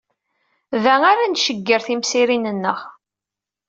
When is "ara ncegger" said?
1.11-1.81